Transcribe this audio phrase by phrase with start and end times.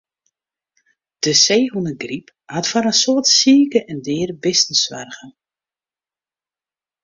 [1.23, 5.25] De seehûnegryp hat foar in soad sike en deade bisten soarge.